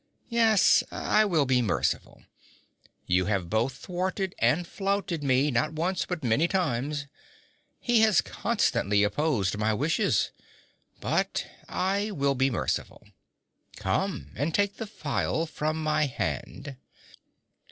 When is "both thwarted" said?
3.51-4.33